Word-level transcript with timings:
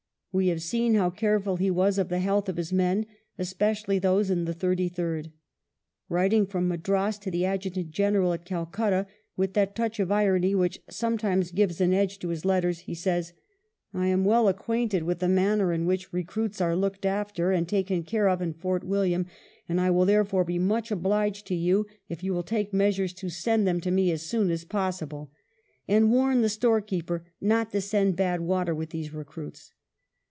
We 0.33 0.47
have 0.47 0.61
seen 0.61 0.93
how 0.95 1.09
careful 1.09 1.57
he 1.57 1.69
was 1.69 1.97
of 1.97 2.07
the 2.07 2.19
health 2.19 2.47
of 2.47 2.55
his 2.55 2.71
men, 2.71 3.05
especi 3.37 3.85
ally 3.89 3.99
those 3.99 4.29
in 4.29 4.45
the 4.45 4.53
Thirty 4.53 4.87
third. 4.87 5.33
Writing 6.07 6.45
from 6.45 6.69
Madras 6.69 7.17
to 7.17 7.29
the 7.29 7.43
Adjutant 7.43 7.89
General 7.91 8.31
at 8.31 8.45
Calcutta, 8.45 9.07
with 9.35 9.51
that 9.55 9.75
touch 9.75 9.99
of 9.99 10.09
irony 10.09 10.55
which 10.55 10.79
sometimes 10.89 11.51
gives 11.51 11.81
an 11.81 11.91
edge 11.93 12.17
to 12.19 12.29
his 12.29 12.45
letters, 12.45 12.79
he 12.79 12.93
says," 12.95 13.33
I 13.93 14.07
am 14.07 14.23
well 14.23 14.47
acquainted 14.47 15.03
with 15.03 15.19
the 15.19 15.27
manner 15.27 15.73
in 15.73 15.85
which 15.85 16.13
recruits 16.13 16.61
are 16.61 16.77
looked 16.77 17.05
after 17.05 17.51
and 17.51 17.67
taken 17.67 18.01
care 18.03 18.29
of 18.29 18.41
in 18.41 18.53
Fort 18.53 18.85
William, 18.85 19.25
and 19.67 19.81
I 19.81 19.87
shall, 19.89 20.05
therefore, 20.05 20.45
be 20.45 20.57
much 20.57 20.91
obliged 20.91 21.45
to 21.47 21.55
you 21.55 21.87
if 22.07 22.23
you 22.23 22.33
will 22.33 22.43
take 22.43 22.73
measures 22.73 23.11
to 23.15 23.27
send 23.27 23.67
them 23.67 23.81
to 23.81 23.91
me 23.91 24.11
as 24.13 24.21
soon 24.21 24.49
as 24.49 24.63
possible," 24.63 25.29
and 25.89 26.09
warn 26.09 26.39
the 26.39 26.47
storekeeper 26.47 27.25
"not 27.41 27.73
to 27.73 27.81
send 27.81 28.15
bad 28.15 28.39
water 28.39 28.73
with 28.73 28.91
these 28.91 29.13
recruits." 29.13 29.73